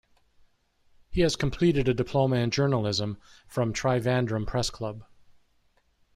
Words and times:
He 1.11 1.21
has 1.21 1.35
completed 1.35 1.87
a 1.87 1.93
diploma 1.93 2.37
in 2.37 2.49
journalism 2.49 3.19
from 3.47 3.71
Trivandrum 3.71 4.47
Press 4.47 4.71
Club. 4.71 5.05